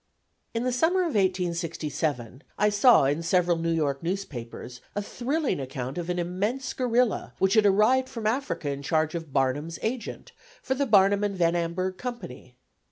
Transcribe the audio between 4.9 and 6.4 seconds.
a thrilling account of an